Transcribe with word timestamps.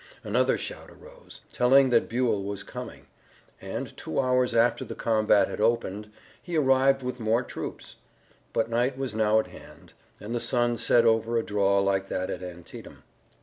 Another 0.23 0.57
shout 0.57 0.89
arose, 0.89 1.41
telling 1.53 1.91
that 1.91 2.09
Buell 2.09 2.43
was 2.43 2.63
coming, 2.63 3.05
and, 3.61 3.95
two 3.95 4.19
hours 4.19 4.55
after 4.55 4.83
the 4.83 4.95
combat 4.95 5.47
had 5.47 5.61
opened, 5.61 6.11
he 6.41 6.57
arrived 6.57 7.03
with 7.03 7.19
more 7.19 7.43
troops. 7.43 7.97
But 8.51 8.67
night 8.67 8.97
was 8.97 9.13
now 9.13 9.39
at 9.39 9.45
hand, 9.45 9.93
and 10.19 10.33
the 10.33 10.39
sun 10.39 10.79
set 10.79 11.05
over 11.05 11.37
a 11.37 11.43
draw 11.43 11.79
like 11.81 12.07
that 12.07 12.31
at 12.31 12.41
Antietam. 12.41 13.03